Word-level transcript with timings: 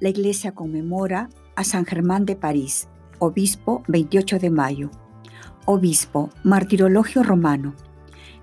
la 0.00 0.08
iglesia 0.08 0.52
conmemora 0.52 1.30
a 1.56 1.64
San 1.64 1.84
Germán 1.86 2.26
de 2.26 2.36
París, 2.36 2.88
obispo 3.18 3.82
28 3.88 4.38
de 4.38 4.50
mayo. 4.50 4.90
Obispo, 5.64 6.30
martirologio 6.44 7.22
romano. 7.22 7.74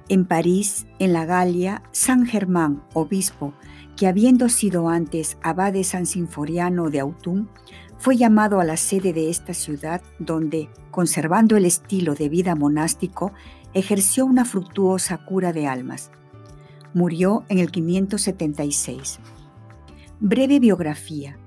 En 0.07 0.25
París, 0.25 0.87
en 0.97 1.13
la 1.13 1.25
Galia, 1.25 1.84
San 1.91 2.25
Germán, 2.25 2.81
obispo, 2.93 3.53
que 3.95 4.07
habiendo 4.07 4.49
sido 4.49 4.89
antes 4.89 5.37
abad 5.43 5.73
de 5.73 5.84
San 5.84 6.05
Sinforiano 6.05 6.89
de 6.89 7.01
Autun, 7.01 7.49
fue 7.98 8.17
llamado 8.17 8.59
a 8.59 8.63
la 8.63 8.77
sede 8.77 9.13
de 9.13 9.29
esta 9.29 9.53
ciudad 9.53 10.01
donde, 10.17 10.70
conservando 10.89 11.57
el 11.57 11.65
estilo 11.65 12.15
de 12.15 12.29
vida 12.29 12.55
monástico, 12.55 13.34
ejerció 13.73 14.25
una 14.25 14.45
fructuosa 14.45 15.17
cura 15.25 15.53
de 15.53 15.67
almas. 15.67 16.09
Murió 16.93 17.43
en 17.49 17.59
el 17.59 17.70
576. 17.70 19.20
Breve 20.21 20.59
biografía. 20.59 21.39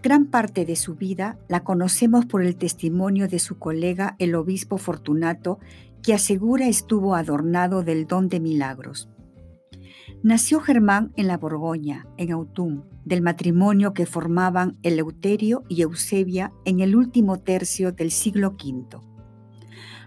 Gran 0.00 0.26
parte 0.26 0.64
de 0.64 0.76
su 0.76 0.94
vida 0.94 1.40
la 1.48 1.64
conocemos 1.64 2.24
por 2.24 2.44
el 2.44 2.54
testimonio 2.54 3.26
de 3.26 3.40
su 3.40 3.58
colega 3.58 4.14
el 4.20 4.36
obispo 4.36 4.78
Fortunato, 4.78 5.58
que 6.04 6.14
asegura 6.14 6.68
estuvo 6.68 7.16
adornado 7.16 7.82
del 7.82 8.06
don 8.06 8.28
de 8.28 8.38
milagros. 8.38 9.08
Nació 10.22 10.60
Germán 10.60 11.12
en 11.16 11.26
la 11.26 11.36
Borgoña, 11.36 12.06
en 12.16 12.30
Autun, 12.30 12.84
del 13.04 13.22
matrimonio 13.22 13.92
que 13.92 14.06
formaban 14.06 14.78
Eleuterio 14.84 15.64
y 15.68 15.82
Eusebia 15.82 16.52
en 16.64 16.78
el 16.78 16.94
último 16.94 17.40
tercio 17.40 17.90
del 17.90 18.12
siglo 18.12 18.50
V. 18.50 19.00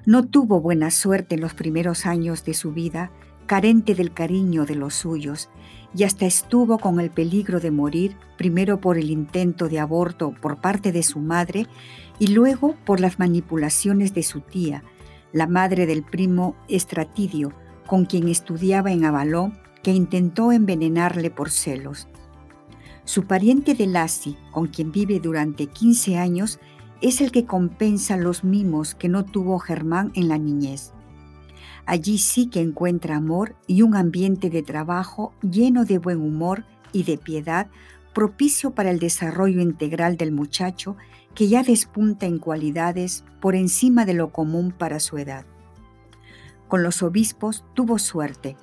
No 0.05 0.25
tuvo 0.25 0.61
buena 0.61 0.89
suerte 0.89 1.35
en 1.35 1.41
los 1.41 1.53
primeros 1.53 2.05
años 2.05 2.45
de 2.45 2.53
su 2.53 2.71
vida, 2.71 3.11
carente 3.45 3.93
del 3.93 4.13
cariño 4.13 4.65
de 4.65 4.75
los 4.75 4.93
suyos, 4.93 5.49
y 5.95 6.03
hasta 6.03 6.25
estuvo 6.25 6.77
con 6.77 6.99
el 6.99 7.09
peligro 7.09 7.59
de 7.59 7.71
morir, 7.71 8.15
primero 8.37 8.79
por 8.79 8.97
el 8.97 9.09
intento 9.09 9.69
de 9.69 9.79
aborto 9.79 10.33
por 10.39 10.61
parte 10.61 10.91
de 10.91 11.03
su 11.03 11.19
madre 11.19 11.65
y 12.19 12.27
luego 12.27 12.75
por 12.85 12.99
las 12.99 13.19
manipulaciones 13.19 14.13
de 14.13 14.23
su 14.23 14.41
tía, 14.41 14.83
la 15.33 15.47
madre 15.47 15.85
del 15.85 16.03
primo 16.03 16.55
Estratidio, 16.67 17.53
con 17.87 18.05
quien 18.05 18.27
estudiaba 18.27 18.91
en 18.91 19.05
Avalón, 19.05 19.57
que 19.81 19.91
intentó 19.91 20.51
envenenarle 20.51 21.31
por 21.31 21.49
celos. 21.49 22.07
Su 23.05 23.25
pariente 23.25 23.73
de 23.73 23.87
Lassi, 23.87 24.37
con 24.51 24.67
quien 24.67 24.91
vive 24.91 25.19
durante 25.19 25.67
15 25.67 26.17
años, 26.17 26.59
es 27.01 27.21
el 27.21 27.31
que 27.31 27.45
compensa 27.45 28.17
los 28.17 28.43
mimos 28.43 28.93
que 28.93 29.09
no 29.09 29.25
tuvo 29.25 29.57
Germán 29.57 30.11
en 30.15 30.27
la 30.27 30.37
niñez. 30.37 30.93
Allí 31.89 32.19
sí 32.19 32.45
que 32.45 32.61
encuentra 32.61 33.15
amor 33.15 33.55
y 33.65 33.81
un 33.81 33.95
ambiente 33.95 34.51
de 34.51 34.61
trabajo 34.61 35.33
lleno 35.41 35.85
de 35.85 35.97
buen 35.97 36.21
humor 36.21 36.63
y 36.93 37.01
de 37.01 37.17
piedad 37.17 37.65
propicio 38.13 38.75
para 38.75 38.91
el 38.91 38.99
desarrollo 38.99 39.59
integral 39.59 40.15
del 40.15 40.31
muchacho 40.31 40.97
que 41.33 41.47
ya 41.47 41.63
despunta 41.63 42.27
en 42.27 42.37
cualidades 42.37 43.23
por 43.41 43.55
encima 43.55 44.05
de 44.05 44.13
lo 44.13 44.31
común 44.31 44.71
para 44.71 44.99
su 44.99 45.17
edad. 45.17 45.47
Con 46.67 46.83
los 46.83 47.01
obispos 47.01 47.65
tuvo 47.73 47.97
suerte. 47.97 48.55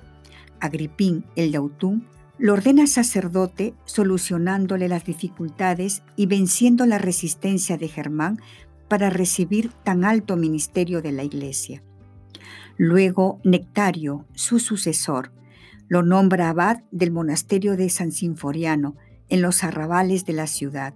Agripín, 0.61 1.25
el 1.35 1.51
de 1.51 1.57
Autun, 1.57 2.07
lo 2.37 2.53
ordena 2.53 2.87
sacerdote 2.87 3.73
solucionándole 3.83 4.87
las 4.87 5.03
dificultades 5.03 6.01
y 6.15 6.27
venciendo 6.27 6.85
la 6.85 6.97
resistencia 6.97 7.77
de 7.77 7.89
Germán 7.89 8.39
para 8.87 9.09
recibir 9.09 9.73
tan 9.83 10.05
alto 10.05 10.37
ministerio 10.37 11.01
de 11.01 11.11
la 11.11 11.25
Iglesia. 11.25 11.83
Luego 12.77 13.39
Nectario, 13.43 14.25
su 14.33 14.59
sucesor, 14.59 15.31
lo 15.87 16.03
nombra 16.03 16.49
abad 16.49 16.83
del 16.91 17.11
monasterio 17.11 17.75
de 17.75 17.89
San 17.89 18.11
Sinforiano, 18.11 18.95
en 19.29 19.41
los 19.41 19.63
arrabales 19.63 20.25
de 20.25 20.33
la 20.33 20.47
ciudad. 20.47 20.93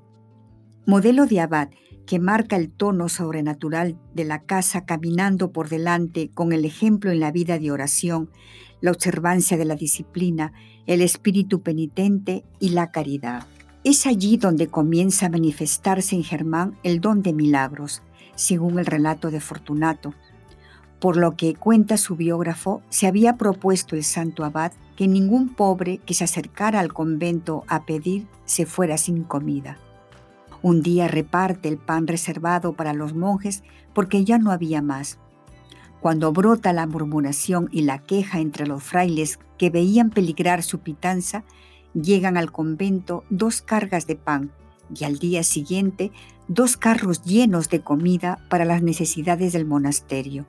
Modelo 0.86 1.26
de 1.26 1.40
abad 1.40 1.70
que 2.06 2.20
marca 2.20 2.56
el 2.56 2.72
tono 2.72 3.10
sobrenatural 3.10 3.98
de 4.14 4.26
la 4.26 4.44
casa 4.44 4.86
caminando 4.86 5.52
por 5.52 5.70
delante 5.70 6.30
con 6.34 6.54
el 6.54 6.66
ejemplo 6.66 7.12
en 7.12 7.20
la 7.20 7.32
vida 7.32 7.60
de 7.60 7.72
oración, 7.72 8.30
la 8.80 8.92
observancia 8.92 9.58
de 9.58 9.66
la 9.66 9.76
disciplina, 9.76 10.54
el 10.88 11.02
espíritu 11.02 11.62
penitente 11.62 12.44
y 12.60 12.70
la 12.70 12.92
caridad. 12.92 13.46
Es 13.84 14.06
allí 14.06 14.38
donde 14.38 14.68
comienza 14.68 15.28
a 15.28 15.30
manifestarse 15.30 16.16
en 16.16 16.24
Germán 16.24 16.78
el 16.84 17.02
don 17.02 17.22
de 17.22 17.34
milagros, 17.34 18.02
según 18.36 18.80
el 18.80 18.86
relato 18.86 19.32
de 19.32 19.40
Fortunato, 19.40 20.14
por 21.02 21.18
lo 21.18 21.36
que 21.36 21.56
cuenta 21.56 21.98
su 21.98 22.16
biógrafo, 22.16 22.84
se 22.90 23.08
había 23.08 23.36
propuesto 23.36 23.96
el 23.96 24.04
santo 24.04 24.46
abad 24.46 24.72
que 24.96 25.08
ningún 25.08 25.50
pobre 25.50 25.98
que 25.98 26.14
se 26.14 26.26
acercara 26.26 26.80
al 26.80 26.94
convento 26.94 27.64
a 27.68 27.86
pedir 27.86 28.28
se 28.46 28.68
fuera 28.68 29.00
sin 29.00 29.24
comida. 29.24 29.80
Un 30.62 30.84
día 30.84 31.08
reparte 31.08 31.70
el 31.70 31.80
pan 31.80 32.06
reservado 32.06 32.74
para 32.74 32.94
los 32.94 33.16
monjes 33.16 33.64
porque 33.96 34.24
ya 34.24 34.38
no 34.38 34.52
había 34.52 34.84
más. 34.84 35.18
Cuando 36.02 36.32
brota 36.32 36.72
la 36.72 36.86
murmuración 36.86 37.68
y 37.72 37.82
la 37.82 37.98
queja 37.98 38.40
entre 38.40 38.68
los 38.68 38.84
frailes 38.84 39.40
que 39.58 39.72
veían 39.72 40.12
peligrar 40.12 40.62
su 40.62 40.82
pitanza, 40.82 41.44
llegan 41.96 42.38
al 42.38 42.52
convento 42.52 43.24
dos 43.32 43.64
cargas 43.64 44.06
de 44.06 44.18
pan 44.18 44.52
y 44.96 45.04
al 45.06 45.18
día 45.18 45.42
siguiente 45.42 46.12
dos 46.48 46.78
carros 46.78 47.24
llenos 47.24 47.70
de 47.70 47.82
comida 47.82 48.38
para 48.52 48.66
las 48.66 48.84
necesidades 48.84 49.52
del 49.52 49.66
monasterio. 49.66 50.46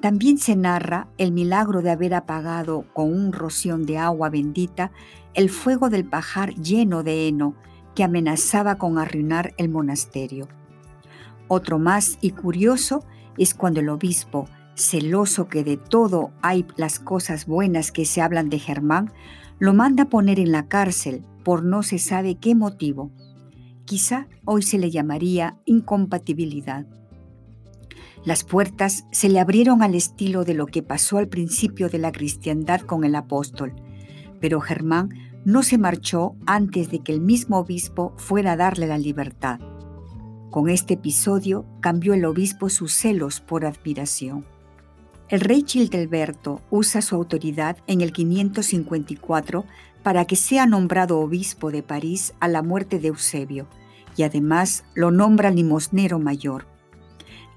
También 0.00 0.38
se 0.38 0.54
narra 0.56 1.08
el 1.18 1.32
milagro 1.32 1.82
de 1.82 1.90
haber 1.90 2.14
apagado 2.14 2.84
con 2.92 3.12
un 3.12 3.32
roción 3.32 3.86
de 3.86 3.98
agua 3.98 4.28
bendita 4.28 4.92
el 5.34 5.50
fuego 5.50 5.90
del 5.90 6.04
pajar 6.04 6.54
lleno 6.54 7.02
de 7.02 7.26
heno 7.26 7.54
que 7.94 8.04
amenazaba 8.04 8.76
con 8.76 8.98
arruinar 8.98 9.54
el 9.56 9.68
monasterio. 9.68 10.48
Otro 11.48 11.78
más 11.78 12.18
y 12.20 12.30
curioso 12.30 13.04
es 13.36 13.54
cuando 13.54 13.80
el 13.80 13.88
obispo, 13.88 14.48
celoso 14.76 15.48
que 15.48 15.64
de 15.64 15.76
todo 15.76 16.32
hay 16.42 16.66
las 16.76 16.98
cosas 16.98 17.46
buenas 17.46 17.92
que 17.92 18.04
se 18.04 18.20
hablan 18.20 18.48
de 18.48 18.58
Germán, 18.58 19.12
lo 19.58 19.74
manda 19.74 20.06
poner 20.06 20.40
en 20.40 20.52
la 20.52 20.66
cárcel 20.68 21.24
por 21.44 21.62
no 21.62 21.82
se 21.82 21.98
sabe 21.98 22.36
qué 22.36 22.54
motivo. 22.54 23.10
Quizá 23.84 24.28
hoy 24.44 24.62
se 24.62 24.78
le 24.78 24.90
llamaría 24.90 25.58
incompatibilidad. 25.64 26.86
Las 28.24 28.42
puertas 28.42 29.06
se 29.10 29.28
le 29.28 29.38
abrieron 29.38 29.82
al 29.82 29.94
estilo 29.94 30.44
de 30.44 30.54
lo 30.54 30.66
que 30.66 30.82
pasó 30.82 31.18
al 31.18 31.28
principio 31.28 31.90
de 31.90 31.98
la 31.98 32.10
cristiandad 32.10 32.80
con 32.80 33.04
el 33.04 33.14
apóstol, 33.16 33.74
pero 34.40 34.60
Germán 34.60 35.10
no 35.44 35.62
se 35.62 35.76
marchó 35.76 36.34
antes 36.46 36.90
de 36.90 37.00
que 37.00 37.12
el 37.12 37.20
mismo 37.20 37.58
obispo 37.58 38.14
fuera 38.16 38.52
a 38.52 38.56
darle 38.56 38.86
la 38.86 38.96
libertad. 38.96 39.60
Con 40.50 40.70
este 40.70 40.94
episodio 40.94 41.66
cambió 41.80 42.14
el 42.14 42.24
obispo 42.24 42.70
sus 42.70 42.94
celos 42.94 43.40
por 43.40 43.66
admiración. 43.66 44.46
El 45.28 45.40
rey 45.40 45.62
Childelberto 45.62 46.62
usa 46.70 47.02
su 47.02 47.14
autoridad 47.16 47.76
en 47.86 48.00
el 48.00 48.12
554 48.12 49.66
para 50.02 50.24
que 50.24 50.36
sea 50.36 50.64
nombrado 50.64 51.18
obispo 51.18 51.70
de 51.70 51.82
París 51.82 52.32
a 52.40 52.48
la 52.48 52.62
muerte 52.62 52.98
de 52.98 53.08
Eusebio, 53.08 53.66
y 54.16 54.22
además 54.22 54.84
lo 54.94 55.10
nombra 55.10 55.50
limosnero 55.50 56.18
mayor. 56.18 56.73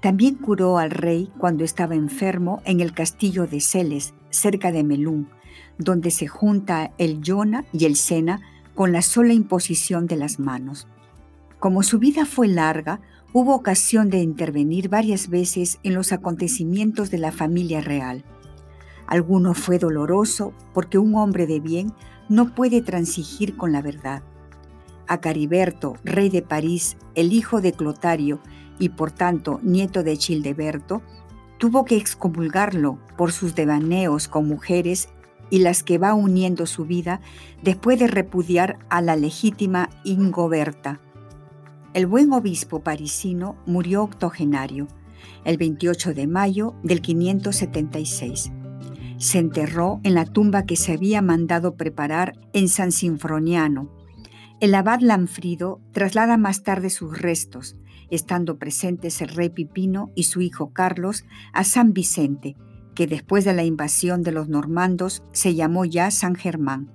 También 0.00 0.36
curó 0.36 0.78
al 0.78 0.90
rey 0.90 1.30
cuando 1.38 1.64
estaba 1.64 1.94
enfermo 1.94 2.62
en 2.64 2.80
el 2.80 2.92
castillo 2.92 3.46
de 3.46 3.60
Celes, 3.60 4.14
cerca 4.30 4.70
de 4.70 4.84
Melún, 4.84 5.28
donde 5.76 6.10
se 6.10 6.28
junta 6.28 6.92
el 6.98 7.20
Yona 7.20 7.64
y 7.72 7.84
el 7.84 7.96
Sena 7.96 8.40
con 8.74 8.92
la 8.92 9.02
sola 9.02 9.32
imposición 9.32 10.06
de 10.06 10.16
las 10.16 10.38
manos. 10.38 10.86
Como 11.58 11.82
su 11.82 11.98
vida 11.98 12.26
fue 12.26 12.46
larga, 12.46 13.00
hubo 13.32 13.54
ocasión 13.54 14.08
de 14.08 14.18
intervenir 14.18 14.88
varias 14.88 15.28
veces 15.28 15.80
en 15.82 15.94
los 15.94 16.12
acontecimientos 16.12 17.10
de 17.10 17.18
la 17.18 17.32
familia 17.32 17.80
real. 17.80 18.24
Alguno 19.08 19.54
fue 19.54 19.78
doloroso 19.78 20.52
porque 20.74 20.98
un 20.98 21.16
hombre 21.16 21.48
de 21.48 21.58
bien 21.58 21.92
no 22.28 22.54
puede 22.54 22.82
transigir 22.82 23.56
con 23.56 23.72
la 23.72 23.82
verdad. 23.82 24.22
A 25.08 25.20
Cariberto, 25.20 25.94
rey 26.04 26.28
de 26.28 26.42
París, 26.42 26.96
el 27.14 27.32
hijo 27.32 27.60
de 27.60 27.72
Clotario, 27.72 28.40
y 28.78 28.90
por 28.90 29.10
tanto 29.10 29.58
nieto 29.62 30.02
de 30.02 30.16
Childeberto, 30.16 31.02
tuvo 31.58 31.84
que 31.84 31.96
excomulgarlo 31.96 32.98
por 33.16 33.32
sus 33.32 33.54
devaneos 33.54 34.28
con 34.28 34.46
mujeres 34.46 35.08
y 35.50 35.58
las 35.60 35.82
que 35.82 35.98
va 35.98 36.14
uniendo 36.14 36.66
su 36.66 36.84
vida 36.84 37.20
después 37.62 37.98
de 37.98 38.06
repudiar 38.06 38.78
a 38.88 39.00
la 39.00 39.16
legítima 39.16 39.90
Ingoberta. 40.04 41.00
El 41.94 42.06
buen 42.06 42.32
obispo 42.32 42.80
parisino 42.80 43.56
murió 43.66 44.02
octogenario 44.02 44.86
el 45.44 45.56
28 45.56 46.14
de 46.14 46.26
mayo 46.26 46.74
del 46.82 47.00
576. 47.00 48.52
Se 49.16 49.38
enterró 49.38 50.00
en 50.04 50.14
la 50.14 50.26
tumba 50.26 50.64
que 50.64 50.76
se 50.76 50.92
había 50.92 51.22
mandado 51.22 51.74
preparar 51.74 52.38
en 52.52 52.68
San 52.68 52.92
Sinfroniano. 52.92 53.90
El 54.60 54.74
abad 54.74 55.00
Lanfrido 55.00 55.80
traslada 55.92 56.36
más 56.36 56.64
tarde 56.64 56.90
sus 56.90 57.16
restos, 57.16 57.76
estando 58.10 58.58
presentes 58.58 59.22
el 59.22 59.28
rey 59.28 59.50
Pipino 59.50 60.10
y 60.16 60.24
su 60.24 60.40
hijo 60.40 60.72
Carlos, 60.72 61.24
a 61.52 61.62
San 61.62 61.92
Vicente, 61.92 62.56
que 62.96 63.06
después 63.06 63.44
de 63.44 63.52
la 63.54 63.62
invasión 63.62 64.24
de 64.24 64.32
los 64.32 64.48
normandos 64.48 65.22
se 65.30 65.54
llamó 65.54 65.84
ya 65.84 66.10
San 66.10 66.34
Germán. 66.34 66.90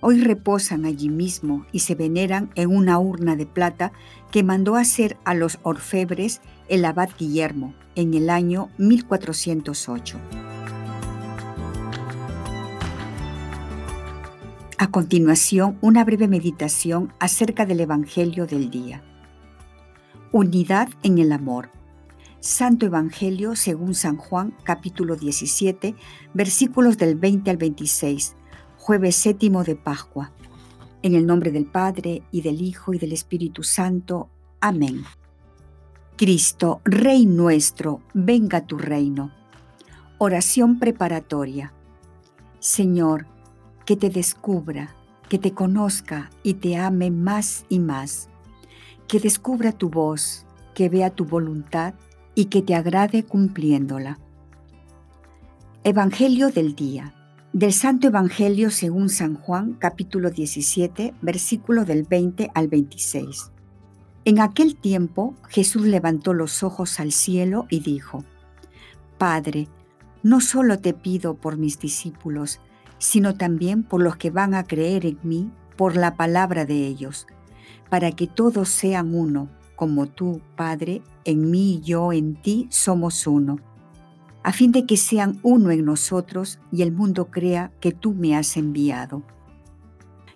Hoy 0.00 0.20
reposan 0.20 0.84
allí 0.84 1.08
mismo 1.08 1.66
y 1.72 1.80
se 1.80 1.96
veneran 1.96 2.50
en 2.54 2.70
una 2.70 3.00
urna 3.00 3.34
de 3.34 3.46
plata 3.46 3.90
que 4.30 4.44
mandó 4.44 4.76
hacer 4.76 5.16
a 5.24 5.34
los 5.34 5.58
orfebres 5.64 6.40
el 6.68 6.84
abad 6.84 7.08
Guillermo 7.18 7.74
en 7.96 8.14
el 8.14 8.30
año 8.30 8.68
1408. 8.78 10.18
A 14.78 14.90
continuación, 14.90 15.78
una 15.80 16.04
breve 16.04 16.28
meditación 16.28 17.10
acerca 17.18 17.64
del 17.64 17.80
Evangelio 17.80 18.46
del 18.46 18.68
día. 18.68 19.02
Unidad 20.32 20.90
en 21.02 21.16
el 21.16 21.32
amor. 21.32 21.70
Santo 22.40 22.84
Evangelio 22.84 23.56
según 23.56 23.94
San 23.94 24.18
Juan 24.18 24.54
capítulo 24.64 25.16
17 25.16 25.94
versículos 26.34 26.98
del 26.98 27.16
20 27.16 27.50
al 27.50 27.56
26, 27.56 28.36
jueves 28.76 29.16
séptimo 29.16 29.64
de 29.64 29.76
Pascua. 29.76 30.32
En 31.02 31.14
el 31.14 31.24
nombre 31.24 31.52
del 31.52 31.64
Padre 31.64 32.22
y 32.30 32.42
del 32.42 32.60
Hijo 32.60 32.92
y 32.92 32.98
del 32.98 33.12
Espíritu 33.12 33.62
Santo. 33.62 34.28
Amén. 34.60 35.04
Cristo, 36.18 36.82
Rey 36.84 37.24
nuestro, 37.24 38.02
venga 38.12 38.66
tu 38.66 38.76
reino. 38.76 39.32
Oración 40.18 40.78
preparatoria. 40.78 41.72
Señor, 42.58 43.26
que 43.86 43.96
te 43.96 44.10
descubra, 44.10 44.94
que 45.28 45.38
te 45.38 45.52
conozca 45.52 46.30
y 46.42 46.54
te 46.54 46.76
ame 46.76 47.12
más 47.12 47.64
y 47.68 47.78
más, 47.78 48.28
que 49.06 49.20
descubra 49.20 49.70
tu 49.70 49.88
voz, 49.88 50.44
que 50.74 50.88
vea 50.88 51.10
tu 51.10 51.24
voluntad 51.24 51.94
y 52.34 52.46
que 52.46 52.62
te 52.62 52.74
agrade 52.74 53.24
cumpliéndola. 53.24 54.18
Evangelio 55.84 56.50
del 56.50 56.74
día. 56.74 57.14
Del 57.52 57.72
Santo 57.72 58.08
Evangelio 58.08 58.70
según 58.70 59.08
San 59.08 59.36
Juan, 59.36 59.74
capítulo 59.74 60.30
17, 60.30 61.14
versículo 61.22 61.84
del 61.84 62.02
20 62.02 62.50
al 62.52 62.66
26. 62.66 63.52
En 64.24 64.40
aquel 64.40 64.74
tiempo 64.74 65.36
Jesús 65.48 65.86
levantó 65.86 66.34
los 66.34 66.64
ojos 66.64 66.98
al 66.98 67.12
cielo 67.12 67.66
y 67.70 67.80
dijo, 67.80 68.24
Padre, 69.16 69.68
no 70.24 70.40
solo 70.40 70.80
te 70.80 70.92
pido 70.92 71.34
por 71.34 71.56
mis 71.56 71.78
discípulos, 71.78 72.60
sino 72.98 73.34
también 73.34 73.82
por 73.82 74.02
los 74.02 74.16
que 74.16 74.30
van 74.30 74.54
a 74.54 74.64
creer 74.64 75.06
en 75.06 75.18
mí 75.22 75.50
por 75.76 75.96
la 75.96 76.16
palabra 76.16 76.64
de 76.64 76.86
ellos, 76.86 77.26
para 77.90 78.12
que 78.12 78.26
todos 78.26 78.68
sean 78.68 79.14
uno, 79.14 79.48
como 79.76 80.06
tú, 80.06 80.40
Padre, 80.56 81.02
en 81.24 81.50
mí 81.50 81.74
y 81.74 81.80
yo 81.80 82.12
en 82.12 82.40
ti 82.40 82.66
somos 82.70 83.26
uno, 83.26 83.58
a 84.42 84.52
fin 84.52 84.72
de 84.72 84.86
que 84.86 84.96
sean 84.96 85.38
uno 85.42 85.70
en 85.70 85.84
nosotros 85.84 86.60
y 86.70 86.82
el 86.82 86.92
mundo 86.92 87.30
crea 87.30 87.72
que 87.80 87.92
tú 87.92 88.14
me 88.14 88.36
has 88.36 88.56
enviado. 88.56 89.22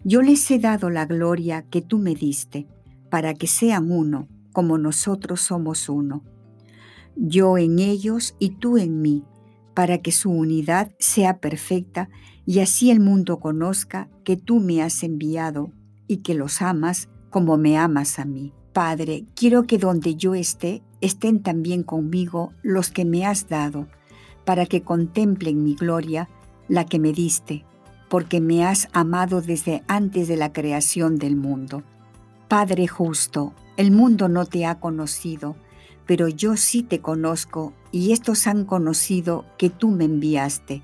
Yo 0.02 0.20
les 0.20 0.50
he 0.50 0.58
dado 0.58 0.90
la 0.90 1.06
gloria 1.06 1.62
que 1.62 1.80
tú 1.80 1.98
me 1.98 2.14
diste, 2.14 2.66
para 3.08 3.34
que 3.34 3.46
sean 3.46 3.90
uno, 3.90 4.28
como 4.52 4.78
nosotros 4.78 5.40
somos 5.40 5.88
uno. 5.88 6.24
Yo 7.16 7.56
en 7.56 7.78
ellos 7.78 8.34
y 8.38 8.50
tú 8.50 8.78
en 8.78 9.00
mí, 9.00 9.24
para 9.80 9.96
que 9.96 10.12
su 10.12 10.30
unidad 10.30 10.92
sea 10.98 11.38
perfecta 11.38 12.10
y 12.44 12.58
así 12.60 12.90
el 12.90 13.00
mundo 13.00 13.40
conozca 13.40 14.10
que 14.24 14.36
tú 14.36 14.60
me 14.60 14.82
has 14.82 15.02
enviado 15.02 15.72
y 16.06 16.18
que 16.18 16.34
los 16.34 16.60
amas 16.60 17.08
como 17.30 17.56
me 17.56 17.78
amas 17.78 18.18
a 18.18 18.26
mí. 18.26 18.52
Padre, 18.74 19.24
quiero 19.34 19.62
que 19.62 19.78
donde 19.78 20.16
yo 20.16 20.34
esté, 20.34 20.82
estén 21.00 21.42
también 21.42 21.82
conmigo 21.82 22.52
los 22.60 22.90
que 22.90 23.06
me 23.06 23.24
has 23.24 23.48
dado, 23.48 23.88
para 24.44 24.66
que 24.66 24.82
contemplen 24.82 25.64
mi 25.64 25.76
gloria, 25.76 26.28
la 26.68 26.84
que 26.84 26.98
me 26.98 27.14
diste, 27.14 27.64
porque 28.10 28.42
me 28.42 28.66
has 28.66 28.86
amado 28.92 29.40
desde 29.40 29.82
antes 29.88 30.28
de 30.28 30.36
la 30.36 30.52
creación 30.52 31.16
del 31.16 31.36
mundo. 31.36 31.84
Padre 32.48 32.86
justo, 32.86 33.54
el 33.78 33.92
mundo 33.92 34.28
no 34.28 34.44
te 34.44 34.66
ha 34.66 34.78
conocido, 34.78 35.56
pero 36.10 36.26
yo 36.26 36.56
sí 36.56 36.82
te 36.82 37.00
conozco, 37.00 37.72
y 37.92 38.10
estos 38.10 38.48
han 38.48 38.64
conocido 38.64 39.44
que 39.56 39.70
tú 39.70 39.90
me 39.90 40.06
enviaste. 40.06 40.82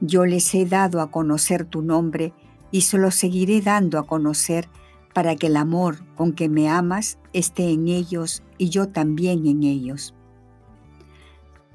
Yo 0.00 0.26
les 0.26 0.52
he 0.56 0.66
dado 0.66 1.00
a 1.00 1.12
conocer 1.12 1.64
tu 1.64 1.80
nombre 1.80 2.32
y 2.72 2.80
se 2.80 2.98
lo 2.98 3.12
seguiré 3.12 3.60
dando 3.60 4.00
a 4.00 4.06
conocer 4.08 4.68
para 5.14 5.36
que 5.36 5.46
el 5.46 5.56
amor 5.56 6.04
con 6.16 6.32
que 6.32 6.48
me 6.48 6.68
amas 6.68 7.20
esté 7.32 7.70
en 7.70 7.86
ellos 7.86 8.42
y 8.58 8.68
yo 8.70 8.88
también 8.88 9.46
en 9.46 9.62
ellos. 9.62 10.12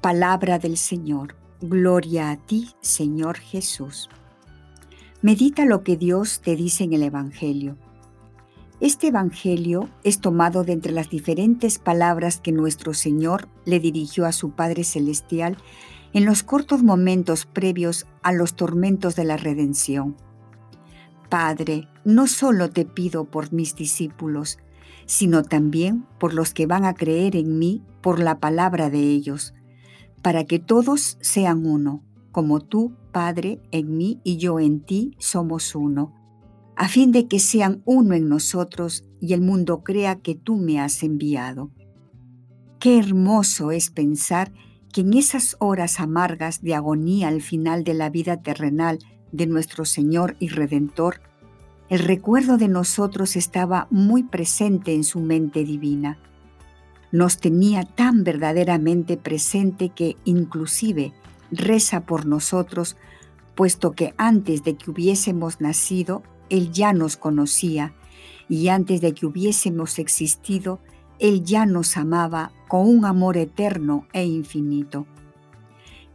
Palabra 0.02 0.58
del 0.58 0.76
Señor. 0.76 1.36
Gloria 1.62 2.30
a 2.32 2.36
ti, 2.36 2.68
Señor 2.82 3.38
Jesús. 3.38 4.10
Medita 5.22 5.64
lo 5.64 5.82
que 5.82 5.96
Dios 5.96 6.42
te 6.42 6.54
dice 6.54 6.84
en 6.84 6.92
el 6.92 7.04
Evangelio. 7.04 7.78
Este 8.80 9.08
Evangelio 9.08 9.88
es 10.04 10.20
tomado 10.20 10.62
de 10.62 10.72
entre 10.72 10.92
las 10.92 11.10
diferentes 11.10 11.80
palabras 11.80 12.38
que 12.38 12.52
nuestro 12.52 12.94
Señor 12.94 13.48
le 13.64 13.80
dirigió 13.80 14.24
a 14.24 14.30
su 14.30 14.52
Padre 14.52 14.84
Celestial 14.84 15.56
en 16.12 16.24
los 16.24 16.44
cortos 16.44 16.84
momentos 16.84 17.44
previos 17.44 18.06
a 18.22 18.32
los 18.32 18.54
tormentos 18.54 19.16
de 19.16 19.24
la 19.24 19.36
redención. 19.36 20.16
Padre, 21.28 21.88
no 22.04 22.28
solo 22.28 22.70
te 22.70 22.84
pido 22.84 23.24
por 23.24 23.52
mis 23.52 23.74
discípulos, 23.74 24.58
sino 25.06 25.42
también 25.42 26.06
por 26.20 26.32
los 26.32 26.54
que 26.54 26.66
van 26.66 26.84
a 26.84 26.94
creer 26.94 27.34
en 27.34 27.58
mí 27.58 27.82
por 28.00 28.20
la 28.20 28.38
palabra 28.38 28.90
de 28.90 29.00
ellos, 29.00 29.54
para 30.22 30.44
que 30.44 30.60
todos 30.60 31.18
sean 31.20 31.66
uno, 31.66 32.04
como 32.30 32.60
tú, 32.60 32.94
Padre, 33.10 33.60
en 33.72 33.96
mí 33.96 34.20
y 34.22 34.36
yo 34.36 34.60
en 34.60 34.80
ti 34.80 35.16
somos 35.18 35.74
uno, 35.74 36.14
a 36.78 36.86
fin 36.86 37.10
de 37.10 37.26
que 37.26 37.40
sean 37.40 37.82
uno 37.86 38.14
en 38.14 38.28
nosotros 38.28 39.04
y 39.20 39.32
el 39.32 39.40
mundo 39.40 39.82
crea 39.82 40.20
que 40.20 40.36
tú 40.36 40.54
me 40.54 40.78
has 40.78 41.02
enviado. 41.02 41.72
Qué 42.78 43.00
hermoso 43.00 43.72
es 43.72 43.90
pensar 43.90 44.52
que 44.92 45.00
en 45.00 45.14
esas 45.14 45.56
horas 45.58 45.98
amargas 45.98 46.62
de 46.62 46.76
agonía 46.76 47.26
al 47.26 47.42
final 47.42 47.82
de 47.82 47.94
la 47.94 48.10
vida 48.10 48.42
terrenal 48.42 49.00
de 49.32 49.48
nuestro 49.48 49.84
Señor 49.84 50.36
y 50.38 50.50
Redentor, 50.50 51.20
el 51.88 51.98
recuerdo 51.98 52.58
de 52.58 52.68
nosotros 52.68 53.34
estaba 53.34 53.88
muy 53.90 54.22
presente 54.22 54.94
en 54.94 55.02
su 55.02 55.18
mente 55.18 55.64
divina. 55.64 56.20
Nos 57.10 57.38
tenía 57.38 57.82
tan 57.82 58.22
verdaderamente 58.22 59.16
presente 59.16 59.88
que 59.88 60.16
inclusive 60.24 61.12
reza 61.50 62.06
por 62.06 62.24
nosotros, 62.24 62.96
puesto 63.56 63.96
que 63.96 64.14
antes 64.16 64.62
de 64.62 64.76
que 64.76 64.92
hubiésemos 64.92 65.60
nacido, 65.60 66.22
Él 66.50 66.72
ya 66.72 66.92
nos 66.92 67.16
conocía, 67.16 67.94
y 68.48 68.68
antes 68.68 69.00
de 69.00 69.12
que 69.12 69.26
hubiésemos 69.26 69.98
existido, 69.98 70.80
él 71.18 71.42
ya 71.42 71.66
nos 71.66 71.96
amaba 71.96 72.52
con 72.68 72.88
un 72.88 73.04
amor 73.04 73.36
eterno 73.36 74.06
e 74.12 74.24
infinito. 74.24 75.06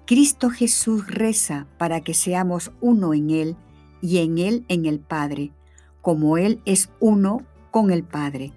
Cristo 0.05 0.49
Jesús 0.49 1.07
reza 1.07 1.67
para 1.77 2.01
que 2.01 2.13
seamos 2.13 2.71
uno 2.79 3.13
en 3.13 3.29
Él 3.29 3.55
y 4.01 4.19
en 4.19 4.37
Él 4.37 4.65
en 4.69 4.85
el 4.85 4.99
Padre, 4.99 5.51
como 6.01 6.37
Él 6.37 6.61
es 6.65 6.89
uno 6.99 7.41
con 7.71 7.91
el 7.91 8.03
Padre. 8.03 8.53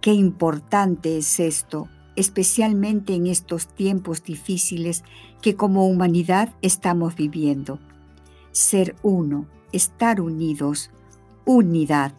Qué 0.00 0.12
importante 0.12 1.18
es 1.18 1.38
esto, 1.38 1.88
especialmente 2.16 3.14
en 3.14 3.26
estos 3.26 3.68
tiempos 3.68 4.24
difíciles 4.24 5.04
que 5.40 5.54
como 5.54 5.86
humanidad 5.86 6.54
estamos 6.62 7.14
viviendo. 7.14 7.78
Ser 8.50 8.96
uno, 9.02 9.46
estar 9.74 10.20
unidos, 10.20 10.90
unidad. 11.44 12.12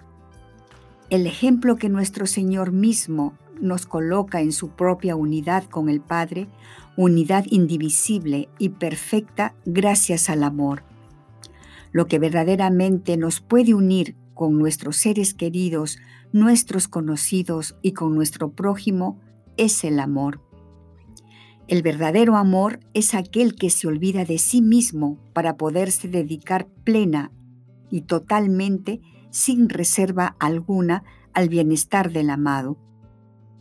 El 1.10 1.26
ejemplo 1.26 1.78
que 1.78 1.88
nuestro 1.88 2.26
Señor 2.26 2.72
mismo 2.72 3.34
nos 3.62 3.86
coloca 3.86 4.42
en 4.42 4.52
su 4.52 4.70
propia 4.70 5.16
unidad 5.16 5.64
con 5.66 5.88
el 5.88 6.02
Padre, 6.02 6.50
unidad 6.98 7.46
indivisible 7.50 8.50
y 8.60 8.70
perfecta 8.70 9.56
gracias 9.66 10.30
al 10.30 10.44
amor. 10.44 10.84
Lo 11.92 12.08
que 12.08 12.20
verdaderamente 12.20 13.16
nos 13.16 13.40
puede 13.40 13.74
unir 13.74 14.16
con 14.34 14.58
nuestros 14.58 14.98
seres 14.98 15.34
queridos, 15.34 15.98
nuestros 16.34 16.90
conocidos 16.90 17.78
y 17.82 17.94
con 17.94 18.16
nuestro 18.16 18.52
prójimo 18.52 19.22
es 19.56 19.86
el 19.86 20.02
amor. 20.02 20.42
El 21.70 21.82
verdadero 21.82 22.36
amor 22.36 22.82
es 22.94 23.16
aquel 23.16 23.56
que 23.56 23.70
se 23.70 23.88
olvida 23.88 24.26
de 24.26 24.38
sí 24.40 24.62
mismo 24.62 25.18
para 25.34 25.56
poderse 25.56 26.10
dedicar 26.10 26.68
plena 26.84 27.32
y 27.92 28.02
totalmente 28.02 29.02
sin 29.30 29.70
reserva 29.70 30.36
alguna 30.40 31.04
al 31.34 31.50
bienestar 31.50 32.12
del 32.12 32.30
amado. 32.30 32.78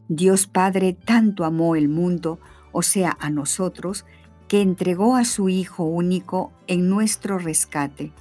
Dios 0.08 0.46
Padre 0.46 0.92
tanto 0.92 1.44
amó 1.44 1.76
el 1.76 1.88
mundo, 1.88 2.38
o 2.72 2.82
sea, 2.82 3.16
a 3.20 3.30
nosotros, 3.30 4.04
que 4.48 4.60
entregó 4.60 5.16
a 5.16 5.24
su 5.24 5.48
Hijo 5.48 5.84
único 5.84 6.52
en 6.66 6.88
nuestro 6.88 7.38
rescate, 7.38 8.12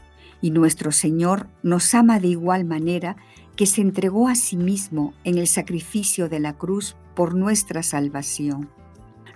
y 0.42 0.52
nuestro 0.52 0.92
Señor 0.92 1.48
nos 1.62 1.94
ama 1.94 2.20
de 2.20 2.30
igual 2.30 2.66
manera 2.66 3.18
que 3.56 3.66
se 3.66 3.82
entregó 3.82 4.28
a 4.28 4.36
sí 4.36 4.58
mismo 4.58 5.14
en 5.24 5.38
el 5.38 5.48
sacrificio 5.48 6.30
de 6.30 6.40
la 6.40 6.54
cruz 6.58 6.96
por 7.16 7.36
nuestra 7.36 7.84
salvación. 7.84 8.70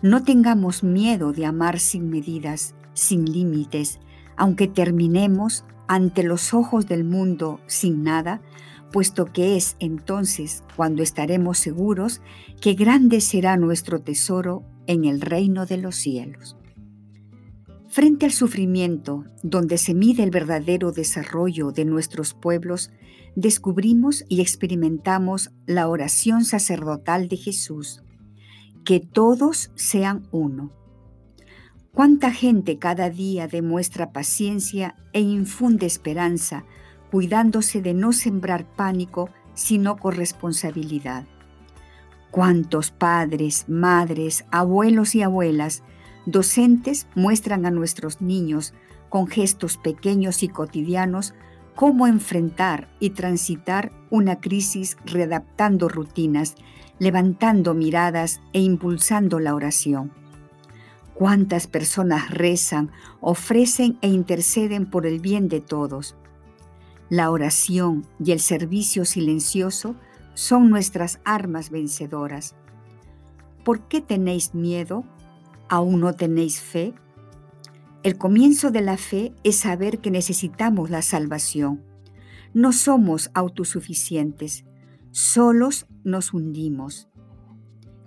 No 0.02 0.24
tengamos 0.24 0.84
miedo 0.84 1.34
de 1.34 1.46
amar 1.46 1.80
sin 1.80 2.10
medidas, 2.10 2.76
sin 2.94 3.26
límites, 3.26 4.00
aunque 4.38 4.68
terminemos 4.68 5.66
ante 5.88 6.24
los 6.24 6.54
ojos 6.54 6.88
del 6.88 7.04
mundo 7.04 7.60
sin 7.68 8.04
nada, 8.04 8.42
puesto 8.92 9.26
que 9.26 9.58
es 9.58 9.76
entonces 9.80 10.64
cuando 10.76 11.04
estaremos 11.04 11.58
seguros 11.58 12.22
que 12.62 12.74
grande 12.74 13.20
será 13.22 13.58
nuestro 13.58 14.00
tesoro 14.00 14.64
en 14.86 15.06
el 15.06 15.22
reino 15.22 15.66
de 15.66 15.78
los 15.78 15.96
cielos. 15.96 16.56
Frente 17.90 18.26
al 18.26 18.32
sufrimiento, 18.32 19.26
donde 19.44 19.78
se 19.78 19.94
mide 19.94 20.24
el 20.24 20.30
verdadero 20.30 20.92
desarrollo 20.92 21.72
de 21.72 21.86
nuestros 21.86 22.34
pueblos, 22.34 22.92
descubrimos 23.36 24.24
y 24.30 24.42
experimentamos 24.42 25.52
la 25.66 25.88
oración 25.88 26.46
sacerdotal 26.46 27.28
de 27.28 27.38
Jesús, 27.38 28.04
que 28.86 29.00
todos 29.00 29.72
sean 29.76 30.28
uno. 30.32 30.77
Cuánta 31.98 32.32
gente 32.32 32.78
cada 32.78 33.10
día 33.10 33.48
demuestra 33.48 34.12
paciencia 34.12 34.96
e 35.14 35.20
infunde 35.20 35.88
esperanza, 35.88 36.64
cuidándose 37.10 37.82
de 37.82 37.96
no 37.96 38.14
sembrar 38.14 38.68
pánico, 38.68 39.32
sino 39.56 39.98
corresponsabilidad. 39.98 41.26
Cuántos 42.30 42.92
padres, 42.92 43.66
madres, 43.68 44.46
abuelos 44.52 45.16
y 45.16 45.24
abuelas, 45.24 45.82
docentes 46.28 47.08
muestran 47.16 47.66
a 47.66 47.72
nuestros 47.72 48.22
niños 48.22 48.76
con 49.10 49.26
gestos 49.26 49.78
pequeños 49.78 50.44
y 50.44 50.50
cotidianos 50.50 51.34
cómo 51.74 52.06
enfrentar 52.06 52.90
y 53.00 53.10
transitar 53.10 53.92
una 54.12 54.40
crisis 54.40 54.98
redactando 55.04 55.90
rutinas, 55.90 56.54
levantando 57.00 57.74
miradas 57.74 58.40
e 58.54 58.62
impulsando 58.62 59.40
la 59.40 59.56
oración. 59.56 60.27
Cuántas 61.18 61.66
personas 61.66 62.30
rezan, 62.30 62.92
ofrecen 63.22 63.98
e 64.02 64.08
interceden 64.08 64.86
por 64.86 65.08
el 65.08 65.20
bien 65.20 65.48
de 65.48 65.62
todos. 65.62 66.16
La 67.10 67.32
oración 67.32 68.06
y 68.24 68.34
el 68.34 68.40
servicio 68.40 69.04
silencioso 69.04 69.96
son 70.36 70.70
nuestras 70.70 71.20
armas 71.26 71.72
vencedoras. 71.72 72.56
¿Por 73.64 73.88
qué 73.88 74.00
tenéis 74.00 74.54
miedo? 74.54 75.06
¿Aún 75.70 76.02
no 76.02 76.14
tenéis 76.14 76.62
fe? 76.62 76.94
El 78.04 78.20
comienzo 78.20 78.70
de 78.70 78.82
la 78.82 78.98
fe 78.98 79.34
es 79.44 79.56
saber 79.56 79.98
que 79.98 80.12
necesitamos 80.12 80.92
la 80.92 81.02
salvación. 81.02 81.82
No 82.54 82.72
somos 82.74 83.32
autosuficientes, 83.34 84.66
solos 85.10 85.88
nos 86.04 86.32
hundimos. 86.32 87.10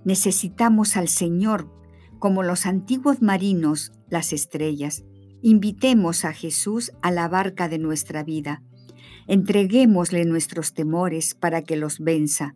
Necesitamos 0.04 0.96
al 0.96 1.08
Señor 1.08 1.79
como 2.20 2.44
los 2.44 2.66
antiguos 2.66 3.22
marinos 3.22 3.90
las 4.08 4.32
estrellas. 4.32 5.02
Invitemos 5.42 6.24
a 6.24 6.32
Jesús 6.32 6.92
a 7.02 7.10
la 7.10 7.26
barca 7.28 7.68
de 7.68 7.78
nuestra 7.78 8.22
vida. 8.22 8.62
Entreguémosle 9.26 10.24
nuestros 10.26 10.74
temores 10.74 11.34
para 11.34 11.62
que 11.62 11.76
los 11.76 11.98
venza. 11.98 12.54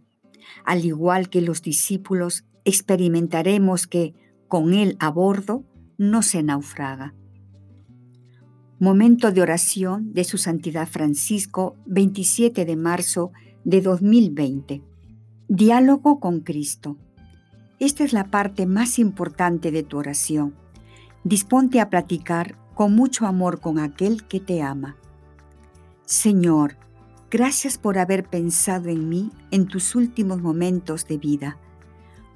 Al 0.64 0.84
igual 0.84 1.30
que 1.30 1.40
los 1.40 1.62
discípulos, 1.62 2.44
experimentaremos 2.64 3.86
que, 3.86 4.14
con 4.48 4.74
Él 4.74 4.96
a 5.00 5.10
bordo, 5.10 5.64
no 5.96 6.22
se 6.22 6.42
naufraga. 6.42 7.14
Momento 8.78 9.32
de 9.32 9.40
oración 9.40 10.12
de 10.12 10.24
Su 10.24 10.36
Santidad 10.36 10.86
Francisco, 10.86 11.76
27 11.86 12.66
de 12.66 12.76
marzo 12.76 13.32
de 13.64 13.80
2020. 13.80 14.82
Diálogo 15.48 16.20
con 16.20 16.40
Cristo. 16.40 16.98
Esta 17.80 18.04
es 18.04 18.12
la 18.12 18.24
parte 18.24 18.66
más 18.66 18.98
importante 18.98 19.70
de 19.70 19.82
tu 19.82 19.98
oración. 19.98 20.54
Disponte 21.24 21.80
a 21.80 21.90
platicar 21.90 22.56
con 22.74 22.94
mucho 22.94 23.26
amor 23.26 23.60
con 23.60 23.78
aquel 23.78 24.24
que 24.24 24.40
te 24.40 24.62
ama. 24.62 24.96
Señor, 26.04 26.76
gracias 27.30 27.78
por 27.78 27.98
haber 27.98 28.24
pensado 28.24 28.88
en 28.90 29.08
mí 29.08 29.30
en 29.50 29.66
tus 29.66 29.94
últimos 29.94 30.42
momentos 30.42 31.06
de 31.06 31.18
vida, 31.18 31.58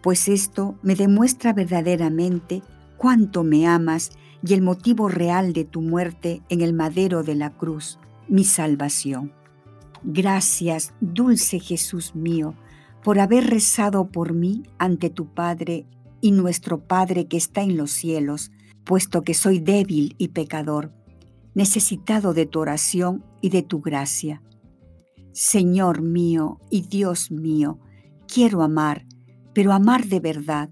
pues 0.03 0.29
esto 0.29 0.79
me 0.83 0.95
demuestra 0.95 1.53
verdaderamente 1.53 2.63
cuánto 2.97 3.45
me 3.45 3.67
amas 3.67 4.11
y 4.43 4.55
el 4.55 4.63
motivo 4.63 5.09
real 5.09 5.53
de 5.53 5.65
tu 5.65 5.83
muerte 5.83 6.43
en 6.49 6.61
el 6.61 6.73
madero 6.73 7.23
de 7.23 7.35
la 7.35 7.51
cruz, 7.51 7.99
mi 8.29 8.45
salvación. 8.45 9.33
Gracias, 10.03 10.95
dulce 11.01 11.59
Jesús 11.59 12.15
mío, 12.15 12.55
por 13.03 13.19
haber 13.19 13.49
rezado 13.49 14.09
por 14.11 14.33
mí 14.35 14.63
ante 14.79 15.11
tu 15.11 15.27
Padre 15.27 15.87
y 16.21 16.33
nuestro 16.33 16.81
Padre 16.81 17.27
que 17.27 17.37
está 17.37 17.63
en 17.63 17.77
los 17.77 17.91
cielos, 17.91 18.51
puesto 18.85 19.23
que 19.23 19.35
soy 19.35 19.61
débil 19.61 20.15
y 20.19 20.29
pecador, 20.29 20.93
necesitado 21.55 22.35
de 22.35 22.47
tu 22.47 22.61
oración 22.61 23.25
y 23.41 23.51
de 23.51 23.63
tu 23.63 23.81
gracia. 23.81 24.43
Señor 25.33 26.03
mío 26.03 26.59
y 26.71 26.83
Dios 26.83 27.31
mío, 27.31 27.79
quiero 28.27 28.63
amar, 28.63 29.07
pero 29.55 29.73
amar 29.73 30.07
de 30.07 30.21
verdad. 30.21 30.71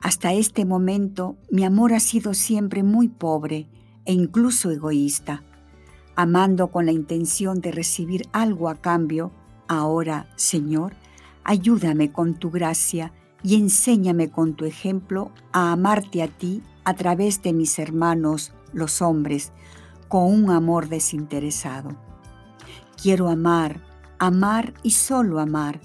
Hasta 0.00 0.32
este 0.32 0.64
momento 0.64 1.36
mi 1.50 1.64
amor 1.64 1.92
ha 1.92 2.00
sido 2.00 2.32
siempre 2.32 2.82
muy 2.82 3.08
pobre 3.08 3.68
e 4.06 4.14
incluso 4.14 4.70
egoísta, 4.70 5.44
amando 6.16 6.70
con 6.70 6.86
la 6.86 6.92
intención 6.92 7.60
de 7.60 7.70
recibir 7.70 8.22
algo 8.32 8.68
a 8.68 8.76
cambio. 8.76 9.32
Ahora, 9.68 10.28
Señor, 10.36 10.94
Ayúdame 11.50 12.12
con 12.12 12.34
tu 12.34 12.48
gracia 12.52 13.12
y 13.42 13.56
enséñame 13.56 14.30
con 14.30 14.54
tu 14.54 14.66
ejemplo 14.66 15.32
a 15.50 15.72
amarte 15.72 16.22
a 16.22 16.28
ti 16.28 16.62
a 16.84 16.94
través 16.94 17.42
de 17.42 17.52
mis 17.52 17.80
hermanos, 17.80 18.52
los 18.72 19.02
hombres, 19.02 19.50
con 20.06 20.32
un 20.32 20.52
amor 20.52 20.88
desinteresado. 20.88 21.96
Quiero 23.02 23.28
amar, 23.28 23.80
amar 24.20 24.74
y 24.84 24.92
solo 24.92 25.40
amar, 25.40 25.80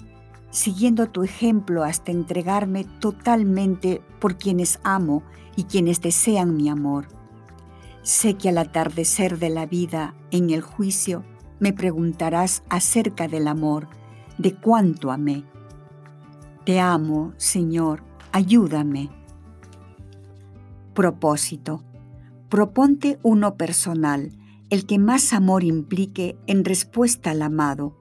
siguiendo 0.52 1.08
tu 1.08 1.24
ejemplo 1.24 1.82
hasta 1.82 2.12
entregarme 2.12 2.84
totalmente 3.00 4.02
por 4.20 4.38
quienes 4.38 4.78
amo 4.84 5.24
y 5.56 5.64
quienes 5.64 6.00
desean 6.00 6.56
mi 6.56 6.68
amor. 6.68 7.08
Sé 8.02 8.34
que 8.34 8.50
al 8.50 8.58
atardecer 8.58 9.40
de 9.40 9.50
la 9.50 9.66
vida, 9.66 10.14
en 10.30 10.50
el 10.50 10.60
juicio, 10.60 11.24
me 11.58 11.72
preguntarás 11.72 12.62
acerca 12.68 13.26
del 13.26 13.48
amor, 13.48 13.88
de 14.38 14.54
cuánto 14.54 15.10
amé. 15.10 15.42
Te 16.66 16.80
amo, 16.80 17.32
Señor, 17.36 18.02
ayúdame. 18.32 19.08
Propósito. 20.94 21.84
Proponte 22.48 23.20
uno 23.22 23.56
personal, 23.56 24.32
el 24.68 24.84
que 24.84 24.98
más 24.98 25.32
amor 25.32 25.62
implique 25.62 26.36
en 26.48 26.64
respuesta 26.64 27.30
al 27.30 27.42
amado, 27.42 27.96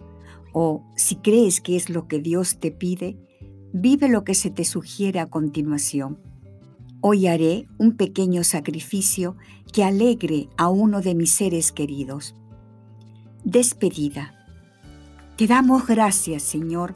o 0.51 0.83
si 0.95 1.17
crees 1.17 1.61
que 1.61 1.75
es 1.75 1.91
lo 1.91 2.07
que 2.07 2.19
Dios 2.19 2.59
te 2.59 2.71
pide, 2.71 3.19
vive 3.71 4.09
lo 4.09 4.23
que 4.23 4.33
se 4.33 4.49
te 4.49 4.65
sugiere 4.65 5.19
a 5.19 5.27
continuación. 5.27 6.17
Hoy 7.01 7.27
haré 7.27 7.67
un 7.77 7.95
pequeño 7.95 8.43
sacrificio 8.43 9.35
que 9.71 9.83
alegre 9.83 10.49
a 10.57 10.69
uno 10.69 11.01
de 11.01 11.13
mis 11.13 11.29
seres 11.29 11.71
queridos. 11.71 12.33
Despedida. 13.43 14.33
Te 15.37 15.45
damos 15.45 15.85
gracias, 15.85 16.41
Señor, 16.41 16.95